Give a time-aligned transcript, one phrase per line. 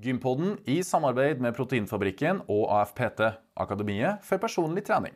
[0.00, 3.20] Gympodden i samarbeid med Proteinfabrikken og AFPT,
[3.60, 5.12] Akademiet for personlig trening.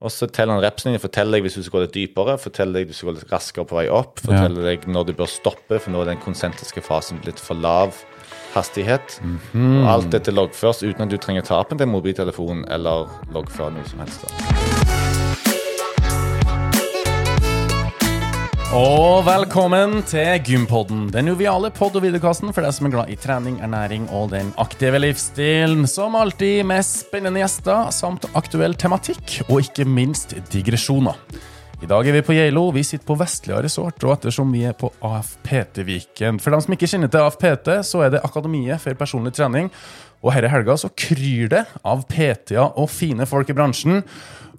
[0.00, 2.80] Og så teller han repsene dine, forteller deg hvis du skal gå litt dypere, forteller
[2.80, 5.28] deg hvis du skal gå litt raskere på vei opp, forteller deg når du bør
[5.28, 7.96] stoppe, for nå er den konsentriske fasen blitt for lav
[8.54, 9.20] hastighet.
[9.56, 13.88] Og alt dette loggføres uten at du trenger ta opp en mobiltelefon eller loggføre noe
[13.92, 14.24] som helst.
[14.24, 14.79] da.
[18.70, 23.16] Og velkommen til Gympodden, den joviale podd- og videokassen for deg som er glad i
[23.18, 25.88] trening, ernæring og den aktive livsstilen.
[25.90, 31.18] Som alltid med spennende gjester samt aktuell tematikk, og ikke minst digresjoner.
[31.82, 34.78] I dag er vi på Geilo, vi sitter på Vestlia resort, og ettersom vi er
[34.78, 39.34] på AFPT-viken For dem som ikke kjenner til AFPT, så er det Akademiet for personlig
[39.34, 39.72] trening.
[40.22, 44.04] Og i helga så kryr det av PT-er og fine folk i bransjen.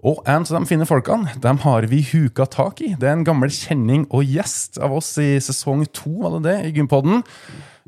[0.02, 2.96] Og en av de fine folkene dem har vi huka tak i.
[2.98, 6.56] Det er en gammel kjenning og gjest av oss i sesong to var det det,
[6.66, 7.22] i Gympodden.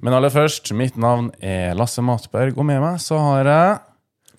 [0.04, 3.80] Men aller først, mitt navn er Lasse Matberg, og med meg så har jeg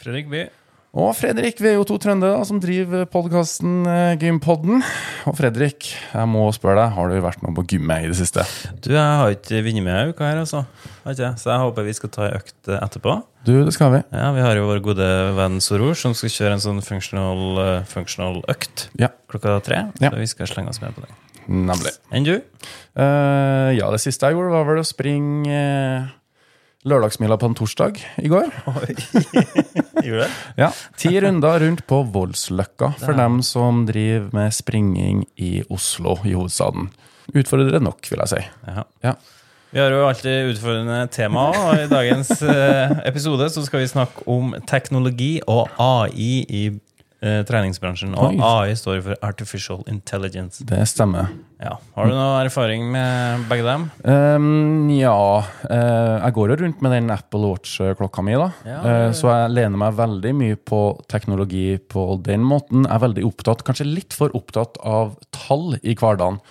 [0.04, 0.44] Fredrik By.
[0.94, 3.82] Og Fredrik, vi er jo to trøndere som driver podkasten
[4.20, 4.78] Gympodden.
[5.26, 8.44] Og Fredrik, jeg må spørre deg, har du vært noe på gymmet i det siste?
[8.78, 10.62] Du, jeg har ikke vunnet med ei uke her, altså.
[11.02, 13.16] Så jeg håper vi skal ta ei økt eh, etterpå.
[13.44, 14.00] Du, det skal vi.
[14.14, 17.86] Ja, Vi har jo vår gode venn Soror, som skal kjøre en sånn functional, eh,
[17.90, 19.82] functional økt Ja, klokka tre.
[19.98, 20.12] Ja.
[20.14, 21.10] Så vi skal slenge oss med på det.
[21.50, 21.92] nemlig.
[22.14, 22.36] Enn du?
[22.94, 25.58] Uh, ja, det siste jeg gjorde, var vel å springe
[26.86, 28.48] lørdagsmila på en torsdag i går.
[30.02, 30.30] Gjorde det?
[30.62, 36.34] Ja, Ti runder rundt på Voldsløkka for dem som driver med springing i Oslo, i
[36.34, 36.90] hovedstaden.
[37.34, 38.42] Utfordrende nok, vil jeg si.
[38.68, 38.84] Ja.
[39.04, 39.14] Ja.
[39.74, 44.22] Vi har jo alltid utfordrende tema, og i dagens eh, episode så skal vi snakke
[44.30, 46.60] om teknologi og AI i
[47.24, 48.12] eh, treningsbransjen.
[48.14, 48.38] Og Oi.
[48.44, 50.62] AI står for Artificial Intelligence.
[50.68, 51.32] Det stemmer.
[51.64, 51.78] Ja.
[51.96, 53.86] Har du noe erfaring med begge dem?
[54.04, 55.14] Um, ja
[55.70, 58.50] eh, Jeg går jo rundt med den Apple Watch-klokka mi, da.
[58.68, 62.84] Ja, Eh, så jeg lener meg veldig mye på teknologi på den måten.
[62.84, 66.42] Jeg er veldig opptatt, kanskje litt for opptatt av tall i hverdagen.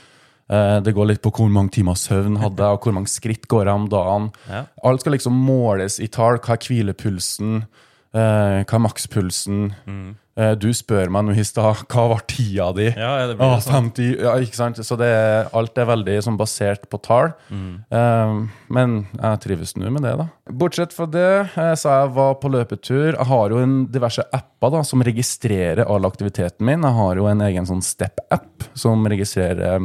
[0.49, 3.47] Eh, det går litt på hvor mange timer søvn hadde jeg, og hvor mange skritt
[3.51, 4.31] går jeg om dagen.
[4.49, 4.65] Ja.
[4.83, 6.41] Alt skal liksom måles i tall.
[6.43, 7.63] Hva er hvilepulsen?
[8.13, 9.71] Eh, hva er makspulsen?
[10.33, 12.87] Eh, du spør meg nå i stad hva var tida di?
[12.89, 12.99] Mm.
[13.01, 13.89] Ja, ja, det blir ah, sånn.
[13.89, 14.81] 50, ja, ikke sant?
[14.85, 15.09] Så det
[15.53, 17.33] alt er veldig sånn, basert på tall.
[17.53, 18.35] Eh,
[18.73, 20.27] men jeg trives nå med det, da.
[20.61, 23.09] Bortsett fra det, så jeg var på løpetur.
[23.15, 26.85] Jeg har jo en diverse apper da, som registrerer all aktiviteten min.
[26.85, 29.81] Jeg har jo en egen sånn Step-app som registrerer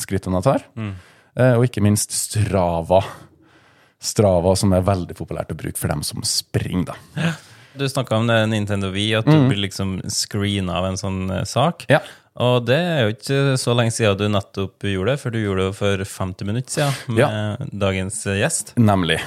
[0.00, 0.68] skrittene jeg tar.
[1.34, 3.00] Eh, og ikke minst Strava.
[4.04, 7.32] Strava, som er veldig populært å bruke for dem som springer, da.
[7.74, 11.44] Du snakka om det Nintendo Wii, at du blir liksom screena av en sånn eh,
[11.48, 11.86] sak.
[11.90, 12.00] Ja.
[12.40, 15.68] Og det er jo ikke så lenge siden du nettopp gjorde det, for du gjorde
[15.68, 18.74] det for 50 minutter siden med dagens eh, gjest.
[18.78, 19.20] Nemlig.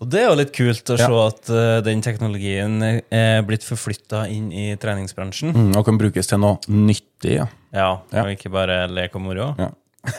[0.00, 1.06] Og det er jo litt kult å Ja.
[1.10, 2.78] se at uh, den teknologien
[3.12, 5.52] er blitt forflytta inn i treningsbransjen.
[5.52, 7.46] Mm, og kan brukes til noe nyttig, ja.
[7.74, 8.22] Ja, Ja.
[8.24, 9.50] og ikke bare lek og moro.
[9.60, 9.68] Ja.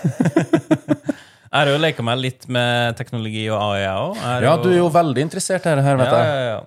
[1.51, 4.19] Jeg har jo leka meg litt med teknologi og AI, jeg òg.
[4.45, 6.29] Ja, du er jo veldig interessert i dette vet ja, jeg.
[6.29, 6.61] ja, ja.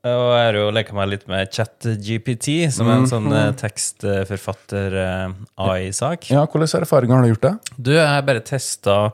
[0.00, 3.34] Og jeg har jo leka meg litt med ChatGPT, som er en sånn Mhm.
[3.36, 6.30] eh, tekstforfatter-AI-sak.
[6.30, 7.54] Ja, Hvilke erfaringer har du gjort det?
[7.76, 9.12] Du, jeg har bare testa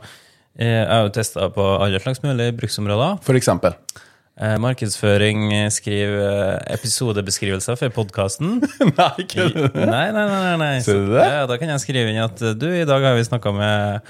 [0.58, 3.18] Jeg har jo testa på alle slags mulige bruksområder.
[3.22, 3.74] For eksempel.
[4.40, 8.62] Eh, markedsføring, eh, skriv eh, episodebeskrivelser for podkasten.
[8.96, 10.26] Nei, ikke Nei, nei, nei.
[10.30, 10.80] nei, nei.
[10.80, 11.26] Ser du det?
[11.28, 14.00] Ja, da kan jeg skrive inn at eh, du, i dag har vi snakka med,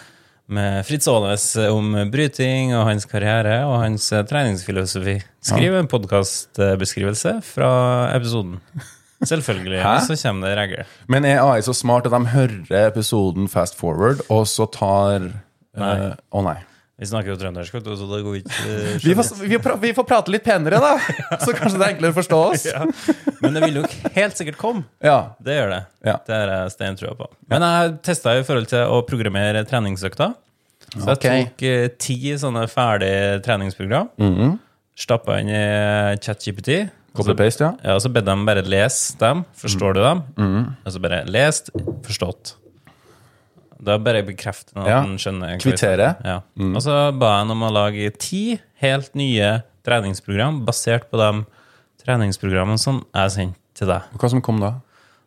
[0.46, 5.16] med Fritz Aanes om bryting og hans karriere og hans eh, treningsfilosofi.
[5.44, 7.70] Skriv en podkastbeskrivelse fra
[8.14, 8.60] episoden.
[9.30, 9.80] Selvfølgelig.
[9.82, 9.96] Hæ?
[10.06, 10.94] Så kommer det regler.
[11.08, 15.30] Men er AI så smart at de hører episoden fast forward, og så tar
[15.76, 15.92] Nei.
[16.00, 16.56] Uh, Å nei.
[16.96, 20.32] Vi snakker jo trøndersk, så det går ikke eh, Vi får, vi, vi får prate
[20.32, 20.94] litt penere, da!
[21.44, 22.64] Så kanskje det er enklere å forstå oss.
[22.70, 22.86] ja.
[23.42, 23.84] Men det vil jo
[24.14, 24.86] helt sikkert komme.
[25.04, 25.18] Ja.
[25.44, 25.82] Det gjør det.
[26.08, 26.16] Ja.
[26.24, 27.28] Det har jeg steintrua på.
[27.52, 30.32] Men jeg testa i forhold til å programmere treningsøkta.
[30.86, 31.46] Så jeg okay.
[31.50, 34.14] tok eh, ti sånne ferdige treningsprogram.
[34.22, 34.56] Mhm.
[34.96, 35.64] Stappa inn i
[36.24, 36.86] ChatGPT.
[37.12, 37.74] og Copy-paste, ja.
[37.84, 39.44] Ja, og så bedde de bare lese dem.
[39.60, 40.24] Forstår du dem?
[40.40, 40.70] Mhm.
[40.80, 41.68] Og så bare lest,
[42.08, 42.56] forstått.
[43.82, 45.00] Da bare bekrefter han at Ja.
[45.02, 45.58] han skjønner.
[45.60, 46.16] Kvittere.
[46.24, 46.40] Ja.
[46.58, 46.74] Mm.
[46.76, 51.44] Og så ba han om å lage ti helt nye treningsprogram basert på de
[52.04, 54.02] treningsprogrammene som jeg sendte til deg.
[54.14, 54.74] Og Hva som kom da?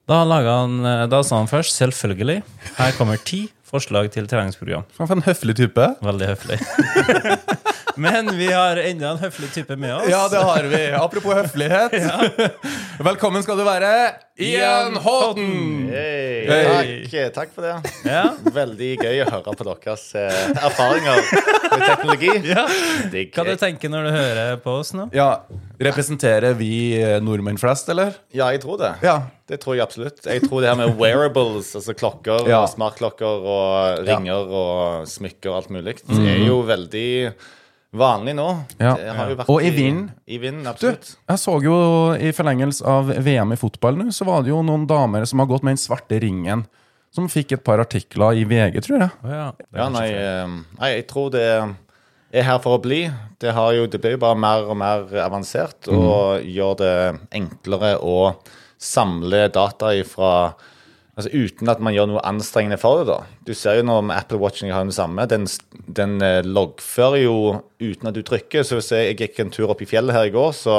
[0.09, 2.41] Da, han, eh, da sa han først, selvfølgelig,
[2.79, 4.83] her kommer ti forslag til treningsprogram.
[4.97, 5.85] For en høflig type.
[6.01, 6.57] Veldig høflig.
[7.95, 10.07] Men vi har enda en høflig type med oss.
[10.11, 10.81] Ja, det har vi.
[10.95, 11.95] Apropos høflighet.
[13.03, 13.89] Velkommen skal du være,
[14.39, 15.89] Ian Houghton!
[15.91, 16.93] Hei, Hey.
[17.09, 17.91] Takk, takk for det.
[18.07, 18.23] Ja.
[18.55, 21.19] Veldig gøy å høre på deres eh, erfaringer
[21.73, 22.31] med teknologi.
[22.49, 22.63] Ja.
[23.35, 25.09] Hva du tenker når du hører på oss nå?
[25.15, 25.41] Ja,
[25.79, 28.15] Representerer vi eh, nordmenn flest, eller?
[28.35, 28.93] Ja, jeg tror det.
[29.05, 29.17] Ja.
[29.49, 30.19] Det tror jeg absolutt.
[30.27, 32.63] Jeg tror det her med wearables, altså klokker, Ja.
[32.65, 37.07] og smartklokker og ringer og smykker og alt mulig, det er jo veldig
[37.95, 38.47] vanlig nå.
[38.77, 38.93] Ja.
[38.99, 40.09] Det har jo vært Og i vind.
[40.29, 41.15] I vind, Du, absolutt.
[41.29, 41.77] jeg så jo
[42.19, 45.49] i forlengelse av VM i fotball nå, så var det jo noen damer som har
[45.49, 46.65] gått med den svarte ringen.
[47.11, 49.09] Som fikk et par artikler i VG, tror jeg.
[49.25, 49.45] Ja.
[49.73, 53.07] Ja, nei, eh, nei, jeg tror det er her for å bli.
[53.41, 56.93] Det, har jo, det blir jo bare mer og mer avansert og gjør det
[57.33, 58.35] enklere å
[58.77, 60.53] samle data ifra
[61.19, 63.07] Altså uten at man gjør noe anstrengende for det.
[63.11, 63.17] da.
[63.45, 65.25] Du ser jo nå med Apple Watching har det samme.
[65.27, 65.47] Den,
[65.99, 67.33] den eh, loggfører jo
[67.83, 68.63] uten at du trykker.
[68.63, 70.77] Så hvis jeg gikk en tur opp i fjellet her i går, så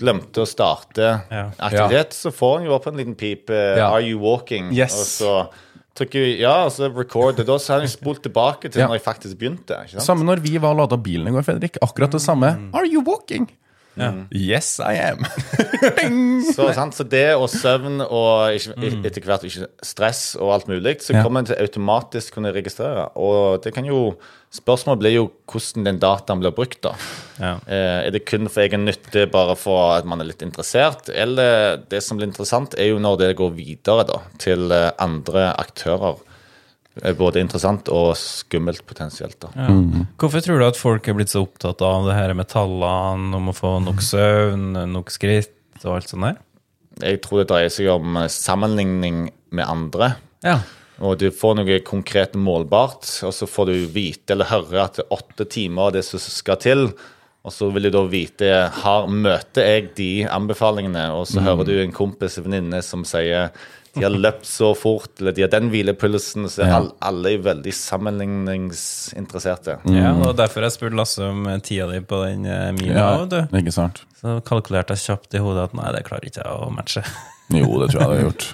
[0.00, 1.42] glemte å starte Ja.
[1.60, 3.50] aktivitet, så får en jo opp en liten pip.
[3.52, 3.90] eh, Ja.
[3.92, 4.72] Are you walking?
[4.72, 4.96] Yes.
[4.96, 5.48] Og så
[5.94, 7.36] trykker vi ja, og så record.
[7.44, 8.88] Da så har jeg spolt tilbake til Ja.
[8.88, 9.76] når jeg faktisk begynte.
[10.00, 11.76] Samme når vi var og lada bilen i går, Fredrik.
[11.84, 12.70] Akkurat det samme.
[12.72, 13.50] Are you walking?
[13.96, 14.12] Ja.
[14.32, 15.24] Yes, I am.
[16.54, 16.94] Så, sant?
[16.96, 21.22] så det og søvn og ikke, etter hvert ikke stress og alt mulig, så Ja.
[21.22, 23.10] kommer en til automatisk kunne registrere.
[23.16, 24.14] Og det kan jo
[24.52, 26.82] Spørsmålet blir jo hvordan den dataen blir brukt.
[26.84, 26.90] da.
[27.40, 27.52] Ja.
[27.66, 31.08] Eh, er det kun for egen nytte, bare for at man er litt interessert?
[31.08, 35.54] Eller det som blir interessant, er jo når det går videre da, til eh, andre
[35.56, 36.20] aktører.
[37.16, 39.38] Både interessant og skummelt potensielt.
[39.40, 39.48] da.
[39.56, 39.72] Ja.
[40.20, 43.48] Hvorfor tror du at folk er blitt så opptatt av det her med tallene, om
[43.48, 46.42] å få nok søvn, nok skritt og alt sånt der?
[47.00, 49.24] Jeg tror det dreier seg om eh, sammenligning
[49.56, 50.12] med andre.
[50.44, 50.60] Ja.
[51.02, 55.06] Og du får noe konkret målbart, og så får du vite eller høre at det
[55.06, 56.90] er åtte timer er det som skal til.
[57.42, 58.50] Og så vil du da vite
[58.84, 63.50] har, møter jeg de anbefalingene, og så hører du en kompis eller venninne som sier
[63.94, 66.46] de har løpt så fort, eller de har den hvilepulsen.
[66.48, 66.78] Så Ja.
[67.04, 69.78] alle er veldig sammenligningsinteresserte.
[69.92, 72.94] ja, og derfor jeg spurte Lasse om tida di på den eh, mila.
[72.94, 73.26] Ja,
[73.58, 74.04] ikke sant?
[74.20, 77.02] Så kalkulerte jeg kjapt i hodet at nei, det klarer ikke jeg å matche.
[77.52, 78.44] Jo, det tror jeg det har gjort.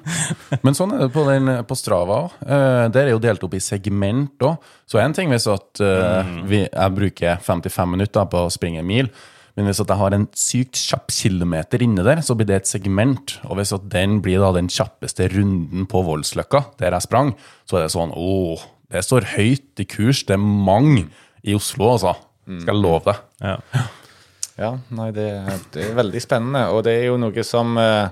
[0.64, 2.31] Men sånn er det på, den, på Strava òg.
[2.90, 4.56] der er jo delt opp i segment òg.
[4.90, 8.88] Så en ting hvis at eh, vi, jeg bruker 55 minutter på å springe en
[8.88, 9.06] mil,
[9.59, 12.69] men hvis at jeg har en sykt kjapp kilometer inne der, så blir det et
[12.71, 13.33] segment.
[13.51, 17.33] Og hvis at den blir da den kjappeste runden på Voldsløkka, der jeg sprang,
[17.67, 18.63] så er det sånn åh,
[18.95, 20.23] det står høyt i kurs.
[20.29, 21.09] Det er mange
[21.43, 22.15] i Oslo, altså.
[22.47, 23.27] Skal jeg love deg.
[23.43, 23.83] Ja.
[24.59, 25.27] Ja, nei, det,
[25.75, 28.09] det er veldig spennende, og det er jo noe som eh,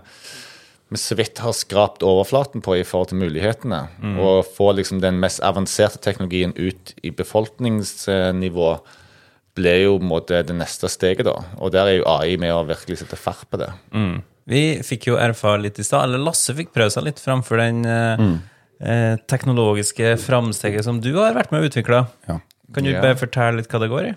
[0.90, 3.80] vi så vidt har skrapt overflaten på i forhold til mulighetene.
[4.18, 8.70] Å få liksom den mest avanserte teknologien ut i befolkningsnivå
[9.56, 11.36] ble jo måte det neste steget, da.
[11.58, 13.70] Og der er jo AI med å virkelig sette fart på det.
[14.46, 17.80] Vi fikk jo erfare litt i stad, eller Lasse fikk prøve seg litt framfor den
[17.86, 18.34] mm.
[18.80, 22.04] eh, teknologiske framsteget som du har vært med å utvikle.
[22.28, 22.38] Ja.
[22.74, 23.00] Kan du Ja.
[23.02, 24.14] bare fortelle litt hva det går i?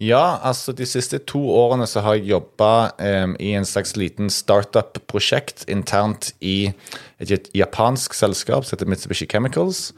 [0.00, 2.92] Ja, altså de siste to årene så har jeg jobba
[3.36, 6.72] i en slags liten startup-prosjekt internt i
[7.20, 9.90] et japansk selskap som heter Mitsubishi Chemicals.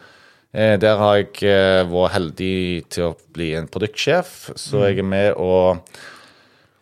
[0.52, 2.56] Eh, der har jeg eh, vært heldig
[2.92, 5.80] til å bli en produktsjef, så jeg er med og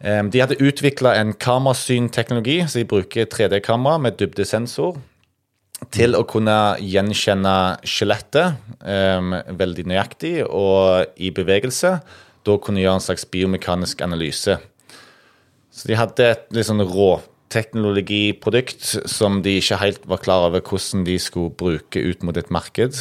[0.02, 4.98] eh, De hadde utvikla en kamerasynteknologi, så de bruker 3D-kamera med dybdesensor
[5.94, 7.54] til å kunne gjenkjenne
[7.88, 8.58] skjelettet
[9.56, 11.94] veldig nøyaktig og i bevegelse.
[12.44, 14.58] Da kunne gjøre en slags biomekanisk analyse.
[15.72, 16.84] Så de hadde et litt sånn
[17.50, 22.50] råteknologiprodukt som de ikke helt var klar over hvordan de skulle bruke ut mot et
[22.50, 22.92] marked.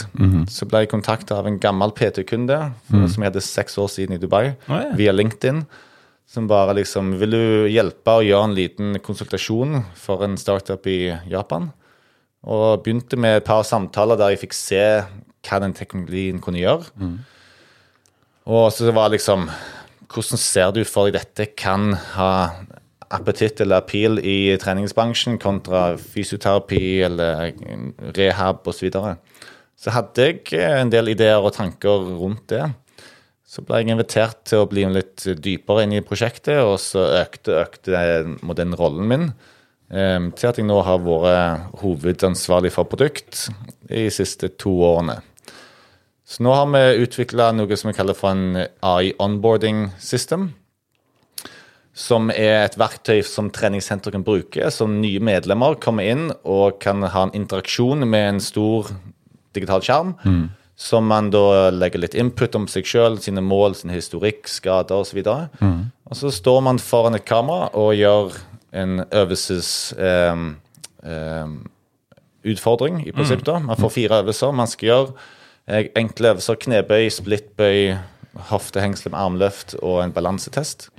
[0.49, 4.19] Så ble jeg kontakta av en gammel PT-kunde som jeg hadde seks år siden i
[4.19, 4.95] Dubai, oh, ja.
[4.95, 5.65] via LinkedIn.
[6.29, 11.15] Som bare liksom Vil du hjelpe å gjøre en liten konsultasjon for en startup i
[11.29, 11.71] Japan?
[12.45, 14.83] Og begynte med et par samtaler der jeg fikk se
[15.45, 16.85] hva den teknologien kunne gjøre.
[18.45, 19.49] Og så var det liksom
[20.09, 22.31] Hvordan ser du for deg dette kan ha
[23.09, 27.53] appetitt eller appeal i treningsbransjen kontra fysioterapi eller
[28.17, 28.79] rehab osv.?
[28.79, 29.15] Så, videre.
[29.75, 32.67] så hadde jeg en del ideer og tanker rundt det.
[33.49, 37.63] Så ble jeg invitert til å bli litt dypere inn i prosjektet, og så økte,
[37.63, 38.03] økte
[38.59, 39.25] den rollen min
[39.89, 43.47] eh, til at jeg nå har vært hovedansvarlig for produkt
[43.89, 45.17] de siste to årene.
[46.29, 50.51] Så nå har vi utvikla noe som vi kaller for en AI onboarding system.
[51.93, 54.69] Som er et verktøy som treningssenteret kan bruke.
[54.71, 58.91] Som nye medlemmer kommer inn og kan ha en interaksjon med en stor
[59.57, 60.13] digital skjerm.
[60.79, 65.19] Som man da legger litt input om seg sjøl, sine mål, sin historikk, skader osv.
[65.59, 65.89] Mm.
[66.07, 68.39] Og så står man foran et kamera og gjør
[68.71, 69.91] en øvelses...
[69.97, 70.47] Eh,
[71.03, 71.59] eh,
[72.43, 73.45] utfordring, i prinsippet.
[73.45, 73.59] da.
[73.59, 75.11] Man får fire øvelser man skal gjøre.
[75.67, 77.97] Eh, Enkle øvelser, knebøy, splittbøy,
[78.49, 80.89] hoftehengsel med armløft og en balansetest.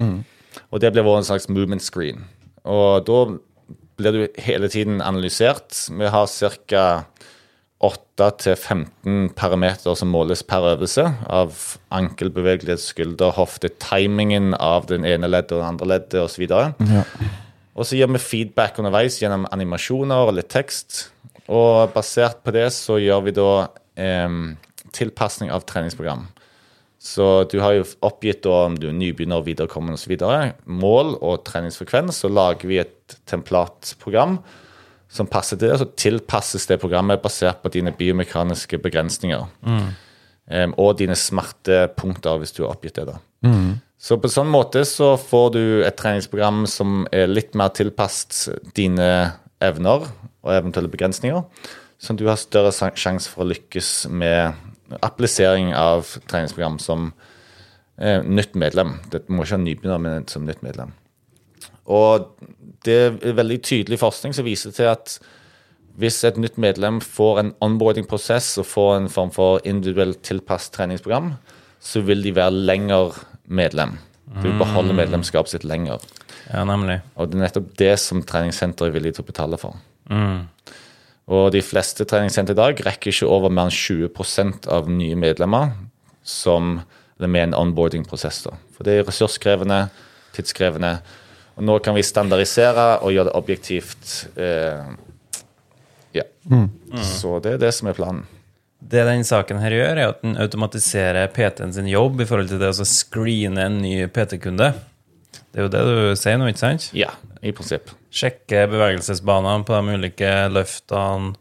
[0.71, 2.25] Og det blir vår en slags movement screen.
[2.65, 3.21] Og da
[4.01, 5.75] blir du hele tiden analysert.
[5.91, 6.85] Vi har ca.
[7.81, 11.07] 8-15 parametere som måles per øvelse.
[11.33, 11.55] Av
[11.97, 16.45] ankelbevegelighet, skulder, hofte, timingen av den ene leddet og det andre leddet osv.
[16.45, 17.07] Ja.
[17.73, 21.07] Og så gir vi feedback underveis gjennom animasjoner og litt tekst.
[21.49, 23.51] Og basert på det så gjør vi da
[23.97, 24.37] eh,
[24.93, 26.29] tilpasning av treningsprogram.
[27.01, 30.19] Så du har jo oppgitt da om du er nybegynner, viderekommende osv.
[30.69, 32.19] Mål og treningsfrekvens.
[32.21, 34.37] Så lager vi et templatprogram
[35.11, 35.79] som passer til det.
[35.81, 39.47] Så tilpasses det programmet basert på dine biomekaniske begrensninger.
[40.51, 43.07] Eh, og dine smertepunkter, hvis du har oppgitt det.
[43.15, 43.17] da.
[44.01, 49.11] Så på sånn måte så får du et treningsprogram som er litt mer tilpasset dine
[49.61, 50.07] evner
[50.41, 51.43] og eventuelle begrensninger,
[52.01, 54.57] sånn at du har større sjanse for å lykkes med
[55.01, 57.13] applisering av treningsprogram som
[58.01, 58.97] eh, nytt medlem.
[59.13, 60.95] Det må ikke ha nybegynner, men som nytt medlem.
[61.91, 62.31] Og
[62.87, 65.19] det er veldig tydelig forskning som viser til at
[66.01, 71.35] hvis et nytt medlem får en onboarding-prosess og får en form for individuelt tilpasset treningsprogram,
[71.81, 73.99] så vil de være lenger medlem.
[74.31, 76.03] De vil beholde medlemskapet sitt lenger.
[76.53, 77.01] Ja, nemlig.
[77.19, 79.77] Og det er nettopp det som treningssenteret er villig til å betale for.
[80.11, 80.47] Mm.
[81.31, 85.77] Og de fleste treningssenter i dag rekker ikke over mer enn 20% av nye medlemmer
[86.27, 86.81] som
[87.21, 88.47] eller med en onboarding-prosess.
[88.73, 89.91] For det er ressurskrevende,
[90.33, 90.95] tidskrevende.
[91.61, 94.13] Og nå kan vi standardisere og gjøre det objektivt.
[94.41, 94.87] Eh,
[96.17, 96.25] ja.
[97.05, 98.25] Så det er det som er planen.
[98.81, 102.63] Det den saken her gjør, er at den automatiserer PT-en sin jobb i forhold til
[102.63, 104.73] det å screene en ny PT-kunde.
[105.51, 106.89] Det er jo det du sier nå, ikke sant?
[106.95, 107.11] Ja,
[107.43, 107.91] i prinsipp.
[108.15, 111.33] Sjekke bevegelsesbanene på de ulike løftene,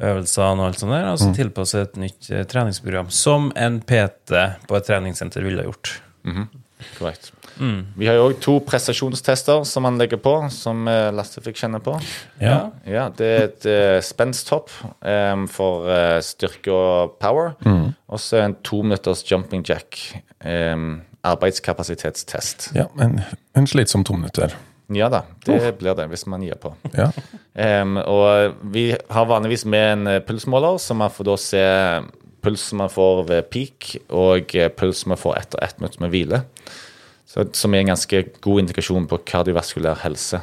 [0.00, 4.32] øvelsene og alt sånt der, og så tilpasse et nytt eh, treningsprogram, som en PT
[4.68, 5.96] på et treningssenter ville ha gjort.
[6.98, 7.32] Korrekt.
[7.94, 11.78] Vi har jo òg to prestasjonstester som man legger på, som eh, Lasse fikk kjenne
[11.84, 11.94] på.
[12.42, 12.70] Ja.
[12.88, 17.54] Ja, Det er et uh, spensthopp um, for uh, styrke og power.
[18.08, 20.00] Og så en to minutters jumping jack.
[20.44, 22.70] em, arbeidskapasitetstest.
[22.76, 23.20] Ja, en,
[23.56, 24.54] en slitsom to minutter.
[24.92, 26.74] Ja da, det blir det hvis man gir på.
[26.92, 27.08] Ja.
[27.54, 31.64] Um, og vi har vanligvis med en eh, pulsmåler, så man får da se
[32.44, 36.42] pulsen man får ved peak, og pulsen man får etter ett minutt med hvile.
[37.24, 40.42] Så, som er en ganske god indikasjon på kardiovaskulær helse.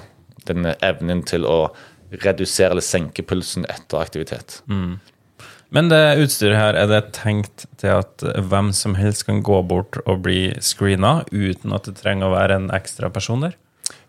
[0.49, 1.69] Den evnen til å
[2.11, 4.57] redusere eller senke pulsen etter aktivitet.
[5.71, 10.01] Men det utstyret her, er det tenkt til at hvem som helst kan gå bort
[10.03, 13.55] og bli screena uten at det trenger å være en ekstra person der?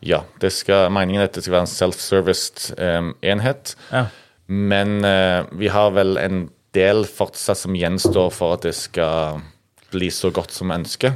[0.03, 3.77] Ja, det skal, meningen er at det skal være en self-serviced um, enhet.
[3.93, 4.09] Ja.
[4.51, 9.43] Men uh, vi har vel en del fortsatt som gjenstår for at det skal
[9.93, 11.15] bli så godt som vi ønsker.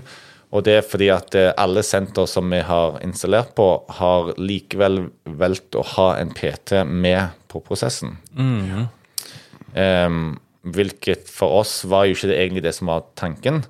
[0.55, 3.67] Og det er fordi at eh, alle senter som vi har installert på,
[3.99, 8.15] har likevel valgt å ha en PT med på prosessen.
[9.77, 13.63] Em, hvilket for oss var jo ikke det egentlig det som var tanken.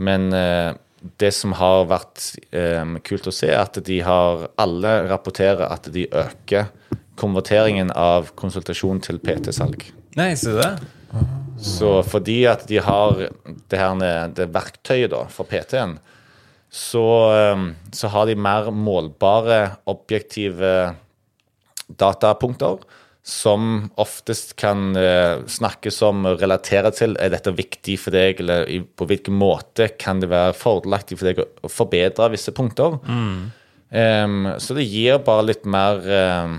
[0.00, 0.72] Men uh,
[1.20, 5.90] det som har vært um, kult å se, er at de har alle rapporterer at
[5.92, 6.70] de øker
[7.20, 9.84] konverteringen av konsultasjon til PT-salg.
[10.16, 10.72] Nei, ser du det?
[11.60, 13.26] Så fordi at de har
[13.68, 15.98] det her det verktøyet da, for PT-en,
[16.70, 17.04] så,
[17.52, 20.94] um, så har de mer målbare, objektive
[22.00, 22.84] datapunkter
[23.26, 28.64] som oftest kan eh, snakkes om og relatere til er dette viktig for deg, eller
[28.70, 32.96] i, på hvilken måte kan det være fordelaktig for deg å, å forbedre visse punkter.
[33.90, 36.58] Em, så det gir bare litt mer um,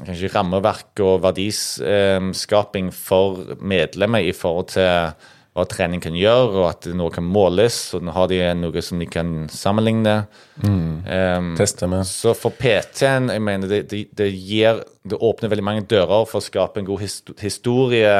[0.00, 5.14] kanskje rammeverk og verdiskaping for medlemmer i forhold til
[5.56, 9.00] hva trening kan gjøre, og at noe kan måles, og nå har de noe som
[9.00, 10.16] de kan sammenligne.
[10.60, 12.04] Em, Teste med.
[12.08, 16.40] så for PT-en, jeg mener, det, det, det gir Det åpner veldig mange dører for
[16.40, 17.04] å skape en god
[17.40, 18.14] historie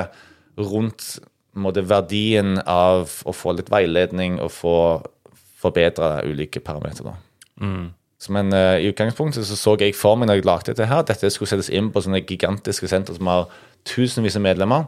[0.57, 1.17] rundt
[1.57, 4.79] på måte, verdien av å få litt veiledning og få
[5.57, 7.17] forbedre ulike parametere.
[7.61, 7.95] Mm.
[8.33, 11.11] Men uh, i utgangspunktet så så jeg for meg når jeg lagde dette her, at
[11.11, 13.49] dette skulle settes inn på sånne gigantiske senter som har
[13.87, 14.87] tusenvis av medlemmer,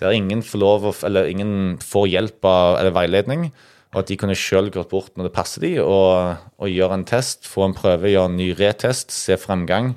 [0.00, 3.46] der ingen får lov eller ingen får hjelp av, eller veiledning,
[3.94, 7.06] og at de kunne sjøl gått bort når det passer de, og, og gjøre en
[7.08, 9.94] test, få en prøve, gjøre en ny retest, se fremgang,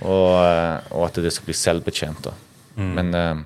[0.00, 0.36] og,
[0.92, 2.28] og at det skal bli selvbetjent.
[2.28, 2.36] da.
[2.80, 3.42] Men eh,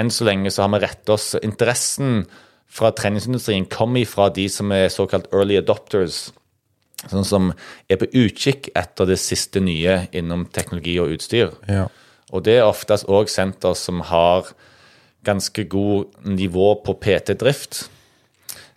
[0.00, 2.24] enn så lenge så har vi rett oss Interessen
[2.76, 6.26] fra treningsindustrien kommer fra de som er såkalt early adopters.
[7.06, 7.52] Sånn som
[7.92, 11.54] er på utkikk etter det siste nye innom teknologi og utstyr.
[11.70, 11.86] Ja.
[12.34, 14.50] Og det er oftest òg senter som har
[15.26, 17.86] ganske god nivå på PT-drift.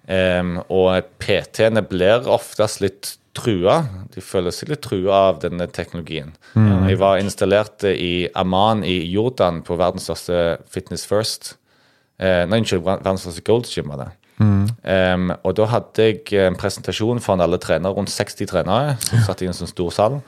[0.10, 3.84] Um, og PT-ene blir oftest litt trua.
[4.14, 6.34] De føler seg litt trua av denne teknologien.
[6.90, 11.54] Jeg var installert i Amman i Jordan, på verdens største Fitness First.
[12.20, 14.10] Eh, nei, unnskyld, verdens største Gold Gym var det.
[14.88, 19.44] Em, og da hadde jeg en presentasjon foran alle trenere, rundt 60 trenere, som satt
[19.44, 20.20] i en sånn stor sal.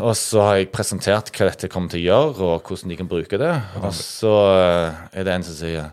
[0.00, 3.10] Og så har jeg presentert hva dette kommer til å gjøre, og hvordan de kan
[3.10, 3.52] bruke det.
[3.82, 5.92] Og så eh, er det en som sier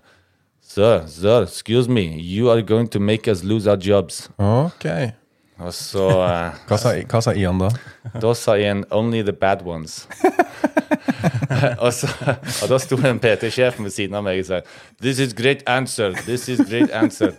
[0.72, 4.30] Sir, sir, excuse me, you are going to make us lose our jobs.
[4.40, 4.86] Ok.
[5.60, 7.72] Og så eh, Hva sa, hva sa Ian da?
[8.22, 10.06] Da sa Ian 'only the bad ones'.
[11.84, 12.08] og, så,
[12.64, 14.62] og da sto en PT-sjef ved siden av meg og sa
[15.02, 16.14] 'This is great answer.
[16.26, 17.36] This is great answer'.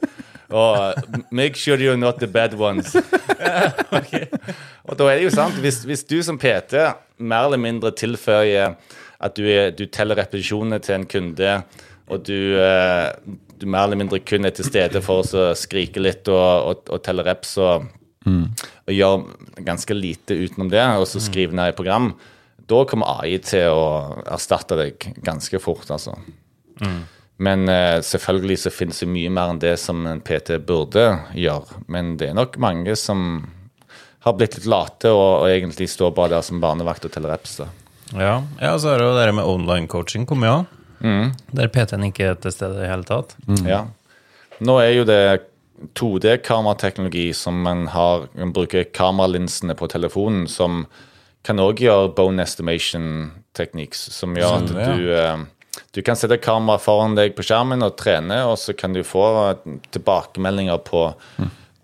[0.53, 2.97] Og uh, 'make sure you're not the bad ones'.
[4.89, 6.75] Og da er det jo sant, hvis, hvis du som PT
[7.19, 8.75] mer eller mindre tilføyer
[9.23, 11.63] at du, er, du teller repetisjonene til en kunde,
[12.11, 13.13] og du, eh,
[13.61, 17.03] du mer eller mindre kun er til stede for å skrike litt og, og, og
[17.07, 17.87] telle reps og,
[18.27, 22.13] og gjøre ganske lite utenom det, og så skrive ned i program,
[22.67, 23.87] da kommer AI til å
[24.27, 26.17] erstatte deg ganske fort, altså.
[27.43, 31.83] Men eh, selvfølgelig så finnes det mye mer enn det som en PT burde gjøre.
[31.91, 33.43] Men det er nok mange som
[34.23, 37.59] har blitt litt late og, og egentlig står bare der som barnevakt og teller reps.
[38.13, 40.79] Ja, ja så er det jo det med online coaching kommet òg.
[41.03, 43.35] Der PT-en ikke er til stede i hele tatt.
[43.67, 43.89] Ja.
[44.63, 45.23] Nå er jo det
[45.99, 50.87] 2D-kamerateknologi som man har Man bruker kameralinsene på telefonen, som
[51.43, 55.43] kan òg gjøre bone estimation techniques, som gjør at du eh,
[55.93, 59.25] du kan sette kamera foran deg på skjermen og trene, og så kan du få
[59.49, 59.57] eh,
[59.95, 61.01] tilbakemeldinger på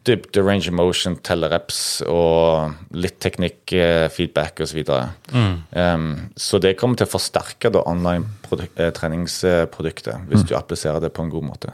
[0.09, 1.79] dybde, range of motion, tellereps
[2.09, 4.81] og litt teknikk, eh, feedback osv.
[4.87, 4.99] Så,
[5.73, 11.35] um, så det kommer til å forsterke da, online-treningsproduktet, hvis du appliserer det på en
[11.35, 11.69] god måte.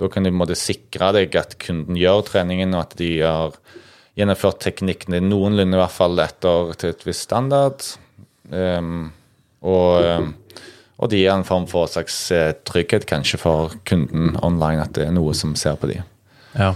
[0.00, 3.50] Da kan du i måte sikre deg at kunden gjør treningen, og at de har
[4.18, 7.78] gjennomført teknikken noenlunde, i hvert fall etter til et visst standard.
[8.52, 9.12] Um,
[9.62, 10.34] og, um,
[11.02, 15.08] og det gir en form for slags eh, trygghet kanskje for kunden online, at det
[15.08, 15.98] er noe som ser på de.
[16.54, 16.74] Ja.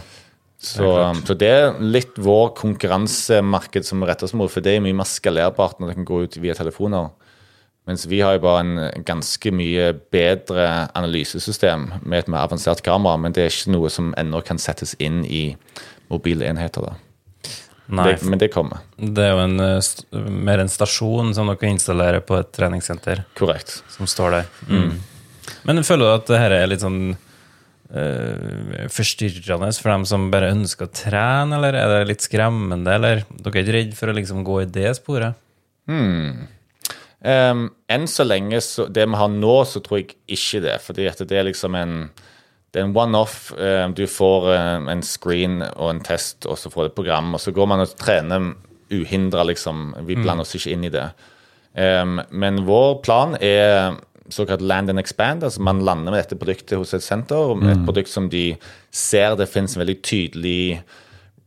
[0.59, 4.75] Så, um, så det er litt vår konkurransemarked som vi retter oss mot, for det
[4.75, 7.13] er mye mer skalerbart når det kan gå ut via telefoner.
[7.87, 13.21] Mens vi har jo bare en ganske mye bedre analysesystem med et mer avansert kamera,
[13.21, 15.53] men det er ikke noe som ennå kan settes inn i
[16.11, 16.83] mobile enheter.
[16.83, 17.06] da.
[17.87, 18.83] Det, men det kommer.
[18.99, 23.83] det er jo en, eh, mer en stasjon som dere installerer på et treningssenter, Korrekt.
[23.93, 24.51] som står der.
[24.67, 24.97] Mm.
[25.69, 27.15] Men føler du at det her er litt sånn
[27.95, 33.23] eh, forstyrrende for dem som bare ønsker å trene, eller er det litt skremmende, eller
[33.31, 35.39] dere er ikke redd for å liksom gå i det sporet?
[35.87, 40.81] Um, enn så lenge, så, det vi har nå, så tror jeg ikke det.
[40.83, 41.99] fordi at det er liksom en
[42.75, 43.53] det er en one-off.
[43.57, 47.35] Um, du får um, en screen og en test, og så får du et program,
[47.35, 48.53] og så går man og trener
[48.93, 49.95] uhindra, liksom.
[50.07, 51.09] Vi blander oss ikke inn i det.
[51.75, 53.97] Men vår plan er
[54.29, 55.45] såkalt land and expand.
[55.45, 58.57] altså Man lander med dette produktet hos et senter, et produkt som de
[58.91, 60.83] ser det finnes en veldig tydelig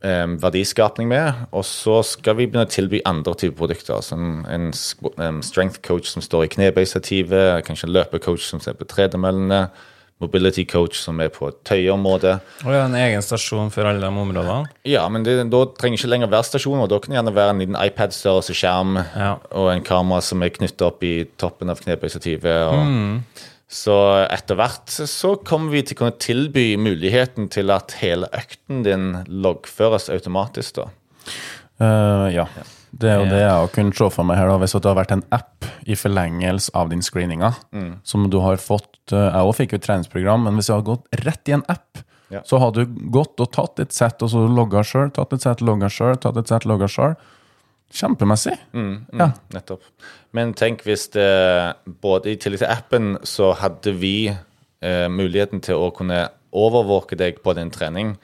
[0.04, 1.32] um, verdiskapning med.
[1.52, 3.94] Og så skal vi begynne å tilby andre typer produkter.
[3.94, 4.72] altså en
[5.18, 9.68] um, strength coach som står i knebøystativet, kanskje en løpecoach som ser på tredemøllene,
[10.20, 12.34] mobility coach som er på tøyeområdet.
[12.66, 14.68] Og ja, en egen stasjon for alle de områdene?
[14.88, 16.90] Ja, men det, da trenger ikke lenger være stasjoner.
[16.92, 19.30] Da kan det gjerne være en liten iPad-størrelse skjerm Ja.
[19.56, 22.74] og en kamera som er knyttet opp i toppen av knebøystativet.
[22.84, 23.22] Mm.
[23.70, 23.94] Så
[24.26, 29.08] etter hvert så kommer vi til å kunne tilby muligheten til at hele økten din
[29.30, 30.80] loggføres automatisk.
[30.82, 30.88] da.
[31.80, 32.46] Ja, ja.
[32.92, 34.48] Det er jo det jeg har kunnet se for meg her.
[34.50, 37.52] da, Hvis det har vært en app i forlengelse av din screeninga,
[38.04, 40.90] som du har fått eh, Jeg òg fikk jo et treningsprogram, men hvis jeg hadde
[40.90, 41.98] gått rett i en app,
[42.30, 42.40] Ja.
[42.46, 45.60] så hadde du gått og tatt et sett, og så logga sjøl, tatt et sett,
[45.60, 47.16] logga sjøl, tatt et sett, logga sjøl.
[47.92, 48.56] Kjempemessig.
[49.18, 49.32] Ja.
[49.50, 49.82] Nettopp.
[50.32, 55.74] Men tenk hvis det både i tillegg til appen, så hadde vi eh, muligheten til
[55.82, 58.14] å kunne overvåke deg på din trening.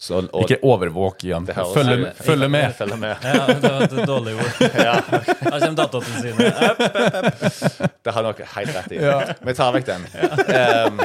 [0.00, 1.44] Så, og, Ikke overvåk igjen.
[1.44, 2.72] Følg, følge med.
[2.78, 3.16] Følge med.
[3.20, 4.62] Ja, det var et dårlig ord.
[4.86, 6.54] Ja, Her kommer Datatilsynet.
[8.04, 9.00] Det har dere helt rett i.
[9.44, 10.06] Vi tar vekk den.
[10.56, 11.02] Um,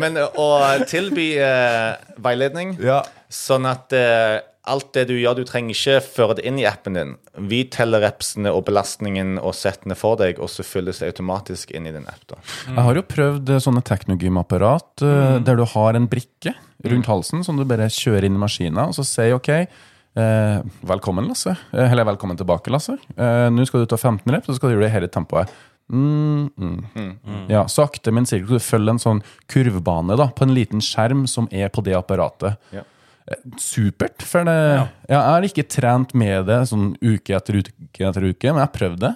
[0.00, 0.48] men å
[0.88, 3.02] tilby uh, veiledning Ja.
[3.30, 6.96] Sånn at eh, alt det du gjør, du trenger ikke føre det inn i appen
[6.96, 7.12] din.
[7.48, 11.88] Vi teller repsene og belastningen og settene for deg, og så fylles det automatisk inn
[11.88, 12.26] i din app.
[12.28, 12.40] da.
[12.66, 16.54] Jeg har jo prøvd eh, sånne teknogym-apparat eh, der du har en brikke
[16.90, 20.60] rundt halsen som du bare kjører inn i maskina, og så sier OK eh,
[20.92, 21.56] Velkommen, Lasse.
[21.72, 22.98] Eh, eller velkommen tilbake, Lasse.
[23.16, 25.58] Eh, Nå skal du ta 15 rep, så skal du gjøre det i dette tempoet.
[25.90, 27.48] Mm, mm.
[27.50, 28.60] Ja, Sakte, men sikkert.
[28.60, 32.60] Du følger en sånn kurvbane da, på en liten skjerm som er på det apparatet.
[32.74, 32.84] Ja.
[33.60, 34.22] Supert.
[34.26, 34.56] For det,
[35.08, 38.74] Jeg har ikke trent med det sånn uke etter uke etter uke, men jeg har
[38.74, 39.12] prøvd det.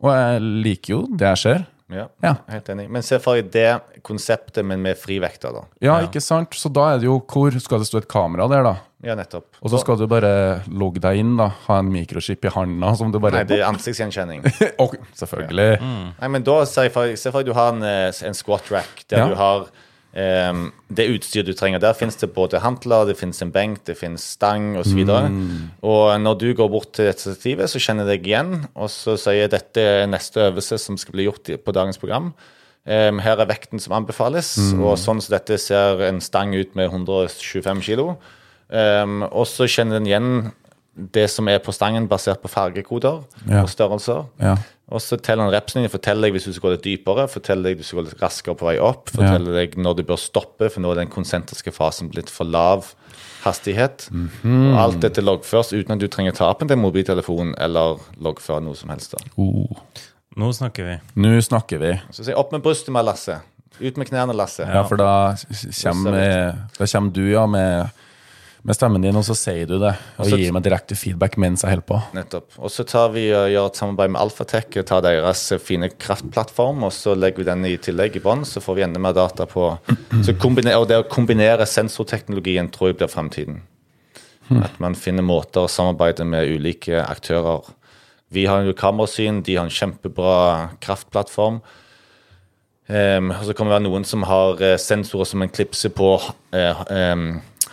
[0.00, 1.66] Og jeg liker jo det jeg ser.
[1.90, 2.36] Ja, Ja.
[2.48, 2.88] helt enig.
[2.88, 5.64] Men se for deg det konseptet, men med frivekter, da.
[5.82, 6.50] Ja, ikke sant?
[6.54, 8.76] Så da er det jo Hvor skal det stå et kamera der, da?
[9.02, 9.44] Ja, nettopp.
[9.60, 11.48] Og så skal du bare logge deg inn, da.
[11.66, 14.44] Ha en mikrochip i handa som du bare Nei, det er ansiktsgjenkjenning.
[14.78, 15.80] okay, Selvfølgelig.
[16.20, 19.04] Nei, men da Se for se for deg du har en, eh, en squat rack
[19.08, 19.28] der Ja.
[19.28, 19.66] du har
[20.14, 21.78] ehm, det utstyret du trenger.
[21.80, 24.98] Der finnes det både hantler, det finnes en benk, det finnes stang osv.
[25.00, 25.70] Og, så Mm.
[25.82, 29.16] og når du går bort til dette stativet, så kjenner jeg deg igjen, og så
[29.18, 32.32] sier dette er neste øvelse som skal bli gjort på dagens program.
[32.86, 34.82] Um, her er vekten som anbefales, Mm.
[34.84, 38.16] og sånn som dette ser en stang ut med 125 kilo.
[38.70, 40.52] Um, og så kjenner den igjen
[41.12, 43.62] det som er på stangen, basert på fargekoder Ja.
[43.62, 44.26] og størrelser.
[44.40, 44.56] Ja.
[44.90, 47.78] Og så teller han dine, forteller deg hvis du skal gå litt dypere, forteller deg
[47.78, 50.66] hvis du skal gå litt raskere på vei opp, forteller deg når du bør stoppe,
[50.66, 52.90] for nå er den konsentriske fasen blitt for lav
[53.44, 54.08] hastighet.
[54.44, 58.78] Og alt dette loggføres uten at du trenger ta appen til mobiltelefonen eller loggføre noe
[58.78, 59.14] som helst.
[59.14, 59.22] da.
[59.40, 59.78] Oh.
[60.38, 60.98] Nå snakker vi.
[61.18, 61.94] Nå snakker vi.
[62.14, 63.40] Så si opp med brystet med Lasse.
[63.80, 64.66] Ut med knærne, Lasse.
[64.66, 66.18] Ja, for da kommer,
[66.76, 68.02] da kommer du ja, med,
[68.62, 69.94] med stemmen din, og så sier du det.
[70.18, 72.02] Og så- gir meg direkte feedback mens jeg holder på.
[72.14, 72.58] Nettopp.
[72.58, 76.84] Og så tar vi og gjør et samarbeid med Alphatech og tar deres fine kraftplattform,
[76.84, 79.46] og så legger vi den i tillegg i bånn, så får vi enda mer data
[79.46, 79.78] på
[80.80, 83.62] Og det å kombinere sensorteknologien tror jeg blir fremtiden.
[84.50, 87.68] At man finner måter å samarbeide med ulike aktører.
[88.30, 91.60] Vi har jo kamerasyn, de har en kjempebra kraftplattform.
[92.90, 96.08] Um, og så kan det være noen som har eh, sensorer som en klipser på
[96.18, 96.80] uh,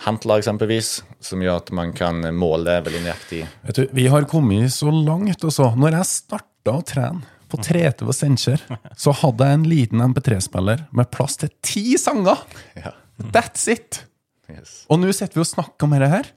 [0.04, 0.92] hantler, eksempelvis,
[1.24, 3.42] som gjør at man kan måle veldig nøyaktig.
[3.68, 5.44] Vet du, Vi har kommet så langt.
[5.44, 5.72] Også.
[5.78, 8.64] Når jeg starta å trene på 3TV og Steinkjer,
[8.96, 12.44] så hadde jeg en liten MP3-spiller med plass til ti sanger!
[12.76, 12.92] Ja.
[13.34, 14.04] That's it!
[14.48, 14.82] Yes.
[14.88, 16.28] Og nå sitter vi og snakker om dette her.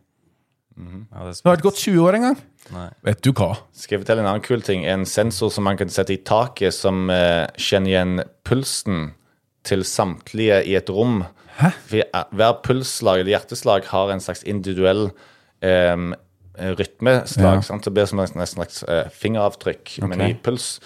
[0.82, 2.38] Ja, det Det har ikke gått 20 år engang.
[2.72, 2.88] Nei.
[3.06, 3.54] Vet du hva?
[3.76, 4.86] Skal jeg fortelle en annen kul ting?
[4.88, 9.12] En sensor som man kan sette i taket, som uh, kjenner igjen pulsen
[9.68, 11.24] til samtlige i et rom.
[11.60, 11.72] Hæ?
[12.00, 15.10] Eh, Hver pulsslag eller hjerteslag har en slags individuell
[15.62, 16.10] eh,
[16.80, 17.62] rytmeslag.
[17.62, 17.66] Ja.
[17.66, 17.86] Sant?
[17.86, 20.10] Det blir som et slags, eh, fingeravtrykk, okay.
[20.10, 20.80] med i puls.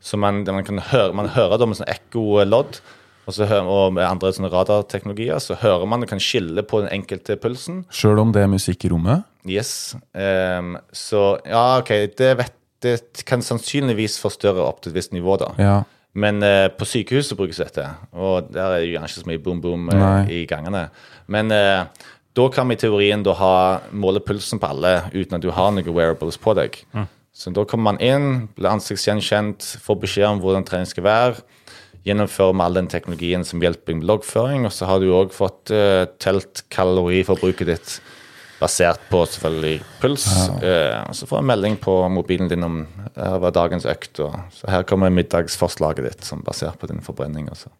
[0.00, 2.80] Så man, man kan høre, man hører det med sånn ekkolodd.
[3.28, 6.80] Og, så hører, og med andre sånne radarteknologier så hører man og kan skille på
[6.82, 7.84] den enkelte pulsen.
[7.94, 9.26] Sjøl om det er musikk i rommet?
[9.46, 9.94] Yes.
[10.16, 12.96] Um, så ja, OK, det, vet, det
[13.28, 15.52] kan sannsynligvis forstørre opp til et visst nivå, da.
[15.60, 15.76] Ja.
[16.18, 19.92] Men eh, på sykehuset brukes dette, og der er det gjerne ikke så mye boom-boom
[19.94, 20.88] eh, i gangene.
[21.30, 21.84] Men eh,
[22.34, 23.54] da kan vi i teorien da ha,
[23.92, 26.80] måle pulsen på alle uten at du har noen wearables på deg.
[27.30, 31.44] Så da kommer man inn, blir ansiktsgjenkjent, får beskjed om hvordan trening skal være.
[32.06, 34.66] Gjennomfører med all den teknologien som hjelper med loggføring.
[34.66, 37.94] Og så har du òg fått eh, telt kaloriforbruket ditt
[38.60, 40.26] basert på selvfølgelig puls.
[40.60, 41.02] Ja.
[41.08, 42.82] og så får jeg melding på mobilen din om
[43.16, 44.20] her var dagens økt.
[44.24, 47.48] Og, så her kommer middagsforslaget ditt som basert på din forbrenning.
[47.50, 47.72] Og så.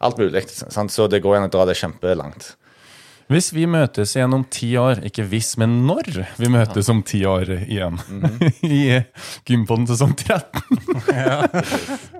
[0.00, 0.46] Alt mulig.
[0.48, 0.92] Sant?
[0.92, 2.54] Så det går igjen å dra det kjempelangt.
[3.30, 6.08] Hvis vi møtes igjen om ti år, ikke hvis, men når
[6.40, 8.00] vi møtes om ti år igjen,
[8.66, 8.98] i
[9.46, 10.58] Gympodden sesong 13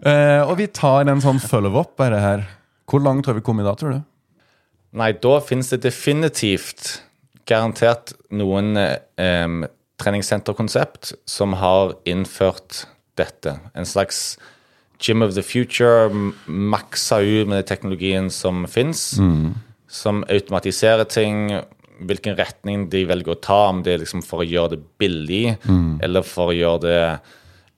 [0.07, 2.47] uh, Og vi tar en sånn følge opp bare her.
[2.87, 4.01] Hvor langt har vi kommet da, tror du?
[4.97, 7.03] Nei, da finnes det definitivt
[7.47, 9.69] garantert noen eh,
[10.01, 12.85] treningssenterkonsept som har innført
[13.21, 13.59] dette.
[13.75, 14.39] En slags
[15.01, 16.11] Gym of the Future,
[16.47, 19.15] maksa ut med den teknologien som fins.
[19.91, 21.49] Som automatiserer ting,
[22.07, 23.61] hvilken retning de velger å ta.
[23.71, 25.57] Om det er liksom for å gjøre det billig,
[26.05, 27.01] eller for å gjøre det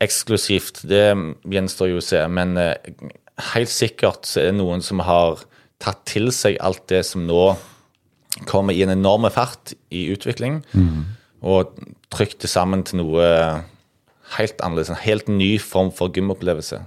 [0.02, 0.82] eksklusivt.
[0.90, 1.14] Det
[1.46, 2.24] gjenstår jo å se.
[2.26, 2.74] Men eh,
[3.54, 5.44] helt sikkert så er det noen som har
[5.82, 7.52] tatt til seg alt det som nå
[8.48, 10.62] kommer i en enorme fart i utvikling,
[11.42, 11.74] og
[12.14, 13.26] trykt det sammen til noe
[14.38, 14.92] helt annerledes.
[14.92, 16.80] En helt ny form for gymopplevelse.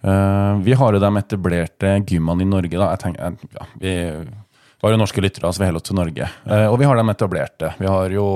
[0.00, 2.76] Uh, vi har jo de etablerte gymmene i Norge.
[2.78, 2.92] da.
[2.94, 3.92] Jeg tenker, ja, vi
[4.82, 6.30] har jo norske lyttere, så vi holder oss til Norge.
[6.46, 7.74] Uh, og vi har de etablerte.
[7.78, 8.28] Vi har jo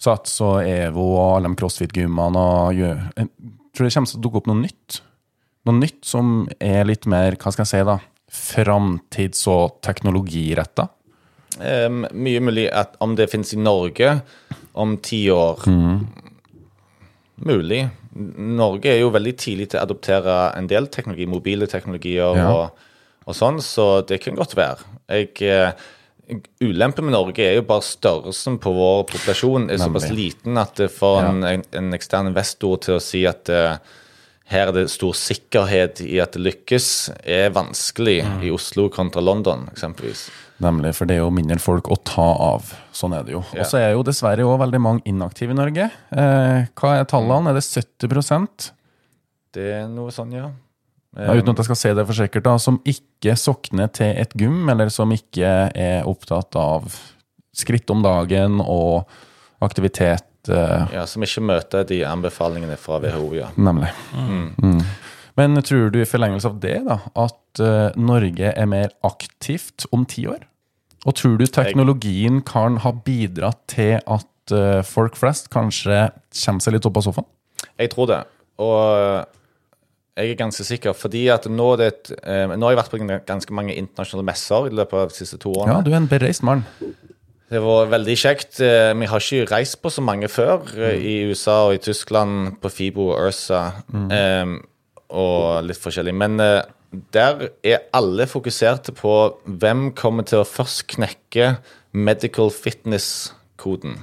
[0.00, 2.44] Sats og Evo og alle de CrossFit-gymmene.
[2.78, 3.28] Jeg
[3.76, 5.02] tror det kommer til å dukke opp noe nytt.
[5.68, 7.98] Noe nytt som er litt mer, hva skal jeg si da,
[8.30, 10.88] framtids- og teknologiretta.
[11.60, 14.20] Um, mye mulig at om det finnes i Norge
[14.78, 15.66] om ti år
[17.40, 17.88] Mulig.
[18.12, 22.50] Norge er jo veldig tidlig til å adoptere en del teknologi, mobile teknologier Ja.
[22.52, 22.82] og,
[23.24, 24.84] og sånn, så det kan godt være.
[25.08, 25.72] Jeg, eh,
[26.60, 30.90] ulempen med Norge er jo bare størrelsen på vår populasjon er såpass liten at det
[30.92, 31.30] for Ja.
[31.30, 33.78] en, en, ekstern investor til å si at eh,
[34.50, 36.86] her er det stor sikkerhet i at det lykkes,
[37.24, 38.40] er vanskelig Mm.
[38.42, 40.28] i Oslo kontra London, eksempelvis.
[40.60, 42.66] Nemlig, for det er jo mindre folk å ta av.
[42.92, 43.44] Sånn er det jo.
[43.54, 43.62] Ja.
[43.62, 45.86] Og så er jo dessverre også veldig mange inaktive i Norge.
[46.12, 47.48] Eh, hva er tallene?
[47.48, 48.72] Er det 70%
[49.54, 50.50] Det er noe sånn, ja.
[51.16, 54.34] ja, Uten at jeg skal se det for sikkert, da, som ikke sokner til et
[54.38, 56.92] gym, eller som ikke er opptatt av
[57.56, 59.08] skritt om dagen og
[59.60, 60.22] aktivitet.
[60.48, 61.04] Eh, ja.
[61.10, 63.50] Som ikke møter de anbefalingene fra WHO, ja.
[63.60, 63.90] Nemlig.
[64.14, 64.80] Mm.
[65.38, 70.06] Men tror du i forlengelse av det da, at uh, Norge er mer aktivt om
[70.08, 70.46] ti år?
[71.08, 76.08] Og tror du teknologien kan ha bidratt til at uh, folk flest kanskje
[76.42, 77.28] kommer seg litt opp av sofaen?
[77.80, 78.22] Jeg tror det.
[78.60, 79.28] Og
[80.20, 83.00] jeg er ganske sikker, fordi at nå, det et, eh, nå har jeg vært på
[83.28, 85.78] ganske mange internasjonale messer i løpet av de siste to årene.
[85.78, 86.64] Ja, du er en bereist mann.
[87.50, 88.60] Det var veldig kjekt.
[88.62, 91.00] Eh, Vi har ikke reist på så mange før mm.
[91.02, 94.52] i USA og i Tyskland, på FIBO og Ursa eh,
[95.10, 96.14] og litt forskjellig.
[96.14, 96.62] Men uh,
[97.14, 101.56] der er alle fokuserte på hvem kommer til å først knekke
[101.90, 103.98] medical fitness-koden.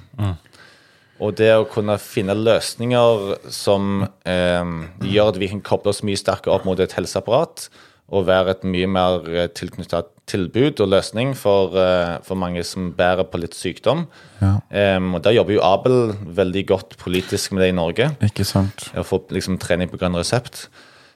[1.17, 6.19] Og det å kunne finne løsninger som um, gjør at vi kan koble oss mye
[6.19, 7.69] sterkere opp mot et helseapparat,
[8.07, 13.27] og være et mye mer tilknytta tilbud og løsning for, eh, for mange som bærer
[13.31, 14.07] på litt sykdom.
[14.41, 14.59] Ja.
[14.97, 18.11] Um, og Der jobber jo Abel veldig godt politisk med det i Norge.
[18.21, 18.91] Ikke sant?
[18.95, 20.67] Å få liksom trening på grønn resept.